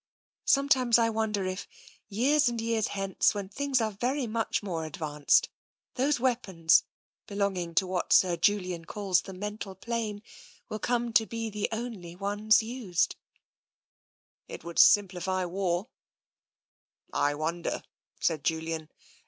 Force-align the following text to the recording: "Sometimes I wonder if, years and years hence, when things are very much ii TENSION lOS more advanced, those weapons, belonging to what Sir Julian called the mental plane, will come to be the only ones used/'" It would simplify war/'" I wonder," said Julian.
"Sometimes 0.45 0.97
I 0.97 1.11
wonder 1.11 1.45
if, 1.45 1.67
years 2.09 2.49
and 2.49 2.59
years 2.59 2.87
hence, 2.87 3.35
when 3.35 3.49
things 3.49 3.79
are 3.79 3.91
very 3.91 4.25
much 4.25 4.55
ii 4.55 4.61
TENSION 4.61 4.65
lOS 4.65 4.67
more 4.73 4.85
advanced, 4.85 5.49
those 5.93 6.19
weapons, 6.19 6.83
belonging 7.27 7.75
to 7.75 7.85
what 7.85 8.11
Sir 8.11 8.35
Julian 8.35 8.85
called 8.85 9.17
the 9.23 9.33
mental 9.35 9.75
plane, 9.75 10.23
will 10.69 10.79
come 10.79 11.13
to 11.13 11.27
be 11.27 11.51
the 11.51 11.69
only 11.71 12.15
ones 12.15 12.63
used/'" 12.63 13.13
It 14.53 14.63
would 14.63 14.79
simplify 14.79 15.45
war/'" 15.45 15.87
I 17.13 17.35
wonder," 17.35 17.83
said 18.19 18.43
Julian. 18.43 18.89